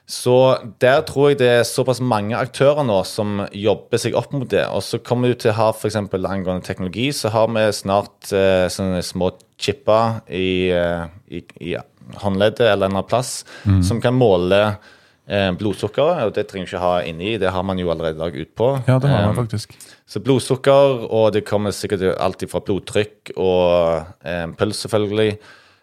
[0.08, 4.48] Så der tror jeg det er såpass mange aktører nå som jobber seg opp mot
[4.48, 4.66] det.
[4.68, 5.96] Og så kommer du til å ha f.eks.
[5.96, 9.30] angående teknologi, så har vi snart eh, sånne små
[9.62, 11.76] chipper i, eh, i, i
[12.24, 13.44] håndleddet eller en annen plass
[13.86, 14.91] som kan måle eh,
[15.28, 16.26] blodsukkeret.
[16.26, 18.70] Og det trenger du ikke ha inni, det har man jo allerede i dag utpå.
[18.88, 19.76] Ja, det har man faktisk.
[20.06, 25.38] så blodsukker, og det kommer sikkert alltid fra blodtrykk og um, puls, selvfølgelig.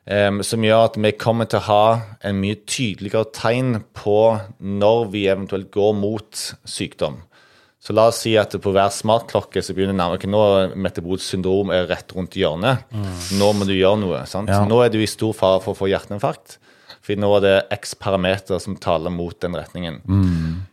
[0.10, 1.86] um, som gjør at vi kommer til å ha
[2.26, 4.20] en mye tydeligere tegn på
[4.60, 7.22] når vi eventuelt går mot sykdom.
[7.80, 11.70] Så la oss si at på hver smartklokke så begynner nærmere okay, nå metabolsk syndrom
[11.72, 12.84] er rett rundt hjørnet.
[13.40, 14.26] Nå må du gjøre noe.
[14.28, 14.52] sant?
[14.52, 14.66] Ja.
[14.68, 16.58] Nå er du i stor fare for å få hjerteinfarkt.
[17.10, 19.96] For nå er det x parameter som taler mot den retningen.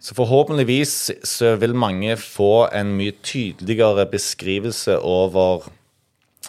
[0.04, 0.92] Så forhåpentligvis
[1.24, 5.64] så vil mange få en mye tydeligere beskrivelse over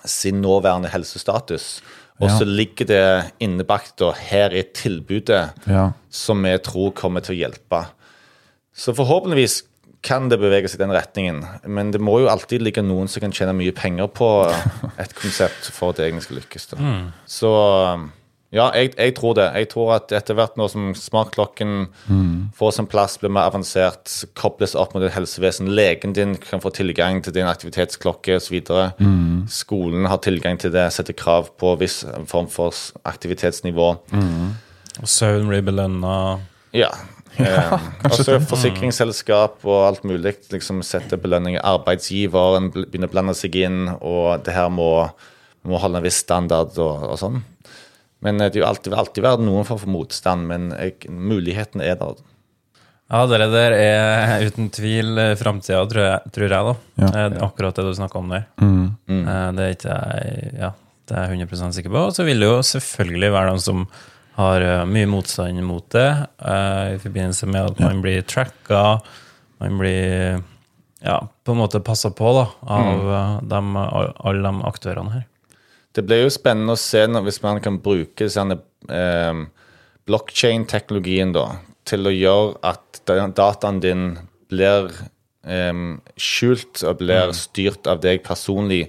[0.03, 1.79] sin nåværende helsestatus.
[2.19, 2.37] Og Ja.
[2.39, 5.91] så ligger det innebakt, og her er tilbudet Ja.
[6.09, 7.85] som vi tror kommer til å hjelpe.
[8.75, 9.61] Så forhåpentligvis
[10.03, 11.47] kan det bevege seg i den retningen.
[11.65, 14.49] Men det må jo alltid ligge noen som kan tjene mye penger på
[14.99, 16.67] et konsept for at det egentlig skal lykkes.
[16.71, 17.11] Da.
[17.25, 18.09] Så
[18.55, 19.45] ja, jeg, jeg tror det.
[19.59, 21.89] Jeg tror at etter hvert nå som smartklokken
[22.55, 24.07] får sin plass, blir mer avansert,
[24.39, 28.61] kobles opp mot et helsevesen, legen din kan få tilgang til din aktivitetsklokke osv.
[29.03, 29.47] Mm.
[29.51, 33.89] Skolen har tilgang til det, setter krav på viss form for aktivitetsnivå.
[34.97, 36.15] Og søvn blir belønna.
[36.75, 36.89] Ja.
[37.37, 37.73] Eh,
[38.05, 41.63] også forsikringsselskap og alt mulig liksom setter belønninger.
[41.65, 45.07] Arbeidsgiveren begynner å blande seg inn, og det her må,
[45.67, 47.39] må holde en viss standard og, og sånn.
[48.25, 51.99] Men eh, det vil alltid, alltid være noen form for motstand, men jeg, muligheten er
[51.99, 52.19] der.
[53.07, 56.73] Ja, det der er uten tvil framtida, tror, tror jeg, da.
[56.99, 57.11] Ja.
[57.27, 58.43] Eh, Akkurat det du snakka om der.
[58.59, 58.89] Mm.
[59.07, 60.73] Eh, Det er ikke jeg ja,
[61.07, 62.03] det er jeg 100 sikker på.
[62.09, 63.87] Og så vil det jo selvfølgelig være noen som
[64.37, 66.09] har eh, mye motstand mot det,
[66.43, 68.99] eh, i forbindelse med at man blir tracka,
[69.63, 70.43] man blir
[71.01, 73.49] ja, på en måte passa på da, av mm.
[73.49, 75.25] dem, alle de aktørene her.
[75.97, 78.59] Det blir jo spennende å se når, hvis man kan bruke sånne
[78.93, 79.39] eh,
[80.07, 81.47] blockchain-teknologien da,
[81.89, 83.01] til å gjøre at
[83.37, 84.03] dataen din
[84.51, 84.91] blir
[85.47, 85.83] eh,
[86.21, 88.85] skjult og blir styrt av deg personlig,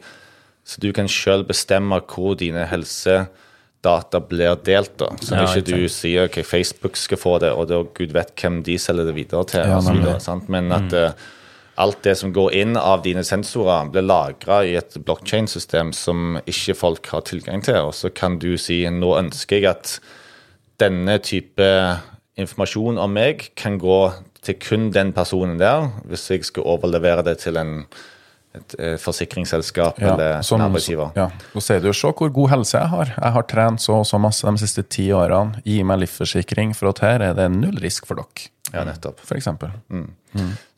[0.69, 4.99] så du kan sjøl bestemme hvor dine helsedata blir delt.
[5.01, 5.09] da.
[5.17, 8.61] Så Ja, ikke du sier ok, Facebook skal få det, og da gud vet hvem
[8.67, 9.65] de selger det videre til.
[9.65, 10.53] Ja, og så videre, sant?
[10.53, 11.29] Men at eh,
[11.79, 16.75] alt det som går inn av dine sensorer, blir lagra i et blockchain-system som ikke
[16.77, 17.79] folk har tilgang til.
[17.89, 19.97] Og så kan du si nå ønsker jeg at
[20.83, 21.69] denne type
[22.39, 23.99] informasjon om meg kan gå
[24.47, 27.75] til kun den personen der, hvis jeg skal overlevere det til en
[28.57, 31.11] et eh, forsikringsselskap Ja, eller som- arbeidsgiver.
[31.15, 31.27] Ja.
[31.53, 33.05] Så sier du se hvor god helse jeg har.
[33.15, 35.61] Jeg har trent så og så masse de siste ti årene.
[35.69, 38.49] Gi meg livsforsikring, for at her er det null risk for dere.
[38.73, 39.21] Ja, nettopp.
[39.21, 39.71] For eksempel.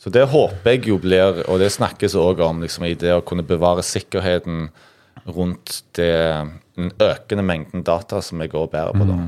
[0.01, 3.25] Så det håper jeg jo blir, og det snakkes òg om, liksom, i det å
[3.27, 4.69] kunne bevare sikkerheten
[5.29, 6.13] rundt det,
[6.79, 9.07] den økende mengden data som jeg går og bærer på.
[9.09, 9.19] da.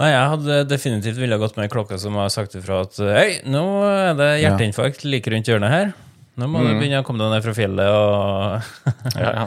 [0.00, 3.42] Nei, jeg hadde definitivt ville gått med ei klokke som har sagt ifra at Hei,
[3.44, 5.92] nå er det hjerteinfarkt like rundt hjørnet her.
[6.40, 9.42] Nå må du begynne å komme deg ned fra fjellet og Ja, ja.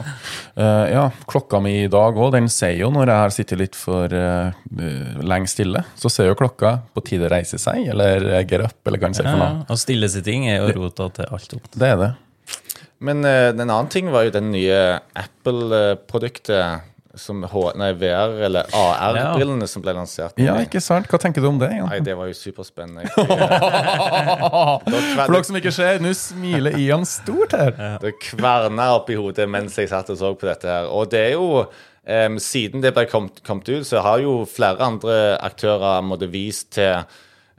[0.54, 3.78] Uh, ja, klokka mi i dag òg, den sier jo når jeg har sittet litt
[3.78, 4.54] for uh,
[5.26, 8.78] lenge stille, så sier jo klokka på tide å reise seg, eller eh, get up,
[8.86, 9.66] eller hva den sier for ja, noe.
[9.66, 11.66] Og stillesitting er jo rota til alt opp.
[11.74, 12.12] Det er det.
[13.06, 14.78] Men uh, en annen ting var jo den nye
[15.18, 16.86] Apple-produktet
[17.20, 20.36] som H nei, VR- eller AR-brillene som ble lansert.
[20.40, 21.08] Ja, ikke sant?
[21.10, 21.70] Hva tenker du om det?
[21.74, 21.88] Jan?
[21.90, 23.08] Nei, det var jo superspennende.
[23.10, 23.16] Jeg-
[25.16, 27.72] For dere som ikke ser, nå smiler Ian stort her.
[28.02, 30.88] Det kverna opp i hodet mens jeg satt og så på dette her.
[30.92, 34.80] Og det er jo um, Siden det ble kommet, kommet ut, så har jo flere
[34.84, 36.94] andre aktører måtte vist til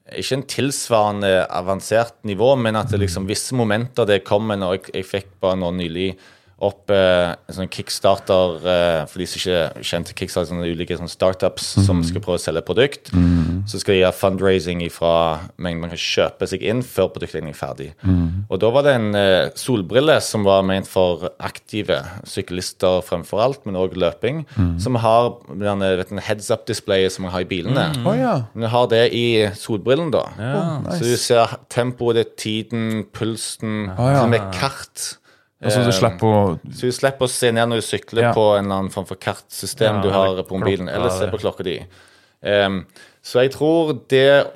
[0.07, 4.83] ikke en tilsvarende avansert nivå, men at det liksom visse momenter det kommer når jeg,
[5.01, 6.13] jeg fikk bare nå nylig
[6.57, 11.11] opp eh, en sånn kickstarter eh, For de som ikke kjente kickstarter, sånne ulike sånne
[11.11, 13.11] startups som skal prøve å selge produkt.
[13.11, 13.67] produkt.
[13.69, 17.57] Så skal de ha fundraising fra mengden man kan kjøpe seg inn før produktet er
[17.57, 17.89] ferdig.
[18.49, 23.61] Og da var det en eh, solbrille som var ment for aktive syklister fremfor alt,
[23.67, 24.43] men òg løping,
[24.81, 27.87] som har denne, vet, du, heads up-displayet som man har i bilene.
[28.07, 28.35] Å ja.
[28.53, 30.25] Men du har det i solbrillen, da.
[30.41, 30.65] Ja.
[30.97, 34.27] Så du ser tempoet, tiden, pulsen, Å, ja.
[34.29, 35.17] med kart.
[35.57, 38.33] Altså, du slipper å så du slipper å se ned når du sykler Ja.
[38.35, 41.39] på en eller annen form for kartsystem Ja, du har på mobilen, eller se på
[41.41, 41.79] klokka di.
[42.45, 42.85] Um,
[43.25, 44.47] så jeg tror det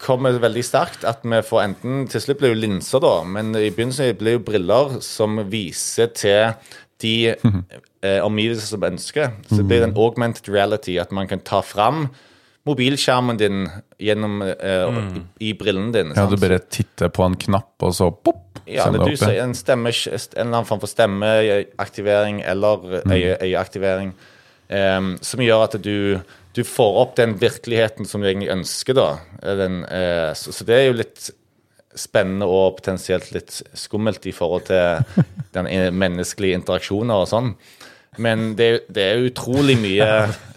[0.00, 3.54] kommer veldig sterkt at vi får enten Til slutt blir det jo linser, da, men
[3.56, 6.54] i begynnelsen blir det jo briller som viser til
[7.00, 7.28] de
[8.02, 9.30] eh, omgivelser som ønsker.
[9.48, 12.08] Så det blir en augmented reality, at man kan ta fram
[12.68, 13.64] mobilskjermen din
[14.02, 16.12] gjennom eh, i, i brillen din.
[16.14, 16.36] Ja, sant?
[16.36, 18.44] du bare titter på en knapp, og så pop!
[18.68, 23.14] Ja, er det du sier en, stemme, en eller annen form for stemmeaktivering eller Mm.
[23.40, 24.12] øyeaktivering,
[24.68, 26.20] em, som gjør at du,
[26.54, 29.08] du får opp den virkeligheten som du egentlig ønsker, da.
[29.42, 31.30] Den, eh, så, så det er jo litt
[31.98, 35.24] spennende og potensielt litt skummelt i forhold til
[35.56, 37.54] den eh, menneskelige interaksjoner og sånn.
[38.18, 40.08] Men det, det er utrolig mye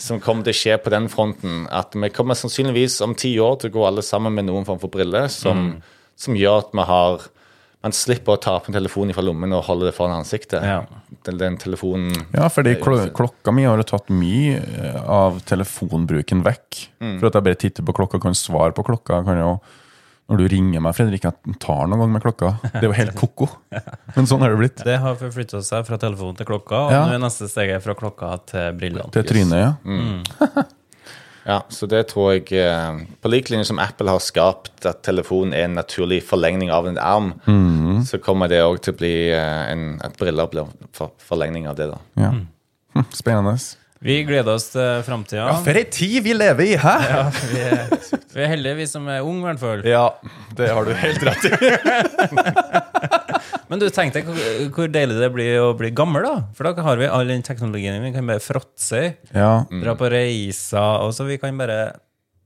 [0.01, 1.65] som kommer til å skje på den fronten.
[1.71, 4.81] At vi kommer sannsynligvis om ti år til å gå alle sammen med noen form
[4.81, 5.75] for briller som,
[6.19, 7.29] som gjør at vi har
[7.81, 10.61] Man slipper å ta opp en telefon fra lommen og holde det foran ansiktet.
[10.61, 10.83] Ja.
[11.25, 16.43] Den, den telefonen Ja, fordi kl klokka mi har jo tatt mye eh, av telefonbruken
[16.45, 16.83] vekk.
[17.01, 17.15] Mm.
[17.15, 19.23] For at jeg bare titter på klokka, kan svare på klokka.
[19.25, 19.55] Kan jo,
[20.29, 22.51] når du ringer meg, Fredrik, jeg tar noen gang med klokka.
[22.63, 23.49] Det er jo helt ko-ko.
[24.15, 24.83] Men sånn har det blitt.
[24.87, 27.01] Det har forflytta seg fra telefonen til klokka, og Ja.
[27.07, 29.11] nå er neste steget fra klokka til brillene.
[29.11, 29.73] Til trynet, ja.
[29.83, 30.23] Mm.
[31.41, 35.55] Ja, så det tror jeg eh, På lik linje som Apple har skapt at telefonen
[35.57, 38.03] er en naturlig forlengning av en arm, mm.
[38.05, 41.79] så kommer det òg til å bli eh, en, at briller blir for, forlengning av
[41.81, 41.89] det.
[41.89, 41.97] da.
[42.21, 42.33] ja.
[43.15, 43.57] Spennende.
[44.01, 45.43] Vi gleder oss til framtida.
[45.45, 46.93] Ja, for ei tid vi lever i, hæ?
[47.05, 47.19] Ja,
[47.51, 47.91] vi, er,
[48.33, 49.83] vi er heldige, vi som er unge, i hvert fall.
[49.85, 50.07] Ja,
[50.57, 51.51] det har du helt rett i.
[53.69, 56.33] Men du, tenk deg hvor, deilig det blir å bli gammel, da.
[56.57, 58.01] For da har vi all den teknologien.
[58.01, 59.03] Vi kan bare fråtse,
[59.37, 59.51] Ja.
[59.69, 61.79] dra på reiser, og så vi kan bare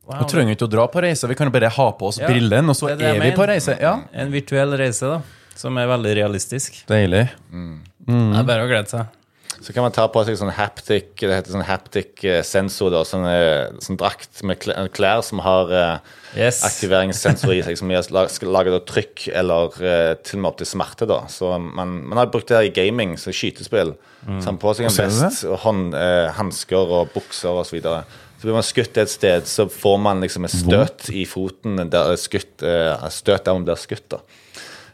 [0.04, 2.28] wow, Vi trenger ikke å dra på reise, vi kan bare ha på oss Ja,
[2.30, 3.80] brillene, og så det er det er vi på reise.
[3.80, 3.96] Ja.
[4.12, 5.22] En virtuell reise, da.
[5.56, 6.84] Som er veldig realistisk.
[6.92, 7.30] Deilig.
[7.48, 9.22] Det er bare å glede seg.
[9.62, 13.04] Så kan man ta på seg sånn haptic det heter sånn haptic eh, sensor, da,
[13.08, 15.98] sånn, eh, sånn drakt med kl- klær som har eh,
[16.36, 16.64] Yes.
[16.68, 17.92] aktiveringssensor i seg, som
[18.30, 21.08] skal lage da trykk eller eh, til og med opp til smerte.
[21.08, 21.22] da.
[21.32, 23.94] Så man, man har brukt det her i gaming, så skytespill.
[24.26, 27.70] Så man på seg en vest, hånd, eh, hansker og bukser osv.
[27.70, 28.02] Så, videre.
[28.36, 32.12] så blir man skutt et sted, så får man liksom et støt i foten der
[32.12, 34.10] er skutt, eh, støt der man blir skutt.
[34.12, 34.20] da.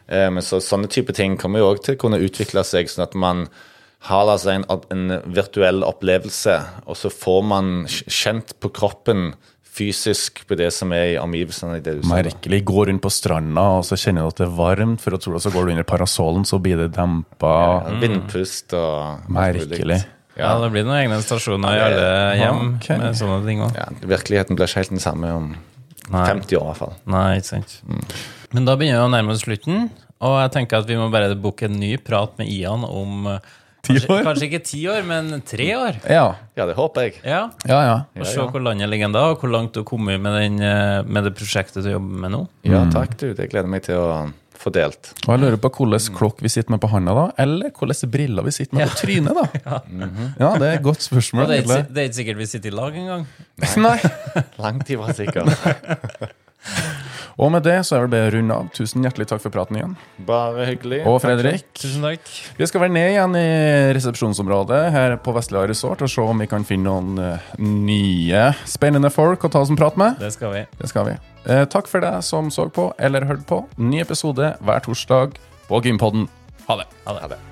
[0.08, 3.02] Eh, Men så, sånne type ting kommer jo òg til å kunne utvikle seg, sånn
[3.08, 3.48] at man
[4.02, 9.32] har altså en, en virtuell opplevelse, og så får man kjent på kroppen
[9.72, 11.78] fysisk på det som er i omgivelsene.
[11.78, 12.08] i det du.
[12.10, 12.60] Merkelig.
[12.68, 15.36] Gå rundt på stranda, og så kjenner du at det er varmt, for å tro
[15.36, 17.52] det, så går du under parasollen, så blir det dempa.
[17.62, 20.02] Ja, Vindpust og Merkelig.
[20.02, 22.04] Ja, Ja, det blir noen egne stasjoner i alle
[22.40, 22.96] hjem okay.
[22.96, 23.74] med sånne ting òg.
[23.76, 25.50] ja, virkeligheten blir ikke helt den samme om
[26.08, 26.22] Nei.
[26.24, 26.94] 50 år, i hvert fall.
[27.12, 27.74] Nei, ikke sant.
[28.56, 29.90] Men da begynner vi å nærme oss slutten,
[30.24, 33.52] og jeg tenker at vi må bare booke en ny prat med Ian om eh,
[33.88, 34.22] kanskje, år?
[34.26, 35.98] kanskje ikke ti år, men tre år.
[36.06, 36.26] Ja.
[36.58, 37.16] Ja, det håper jeg.
[37.24, 37.96] Ja, Ja, ja.
[38.18, 38.46] Og se ja.
[38.50, 41.34] hvor landet ligger da, og hvor langt du har kommet med, den, eh, med det
[41.38, 42.46] prosjektet du jobber med nå.
[42.68, 43.32] Ja, takk, du.
[43.34, 44.08] Det gleder meg til å
[44.62, 45.12] få delt.
[45.26, 48.46] Og jeg lurer på hvilken klokk vi sitter med på handa, da, eller hvilke briller
[48.46, 49.40] vi sitter med på trynet.
[49.40, 49.80] da.
[50.42, 51.48] Ja, det er et godt spørsmål.
[51.50, 53.26] Det er, ikke, det er ikke sikkert vi sitter i lag engang.
[53.82, 53.98] Nei.
[54.62, 55.50] Langt ifra sikkert.
[57.40, 58.68] Og med det så er det bare å runde av.
[58.76, 59.94] Tusen hjertelig takk for praten igjen.
[60.28, 61.02] Bare hyggelig.
[61.08, 61.64] Og Fredrik.
[61.78, 62.32] Tusen takk.
[62.58, 63.46] Vi skal være ned igjen i
[63.96, 69.12] resepsjonsområdet her på Vestlia Resort og se om vi kan finne noen eh, nye spennende
[69.12, 70.18] folk å ta oss en prat med.
[70.22, 70.66] Det skal vi.
[70.80, 71.16] Det skal vi.
[71.46, 73.62] Eh, takk for deg som så på eller hørte på.
[73.80, 76.28] Ny episode hver torsdag på Gympodden.
[76.68, 76.90] Ha det.
[77.06, 77.24] Ha det.
[77.24, 77.51] Ha det.